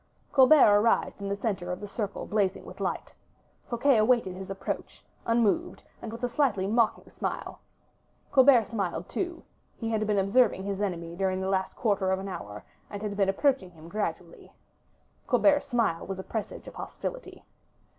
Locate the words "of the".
1.71-1.87